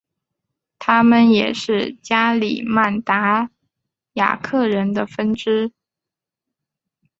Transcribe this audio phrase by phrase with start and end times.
[0.79, 3.51] 他们也是加里曼丹达
[4.13, 5.71] 雅克人的分支。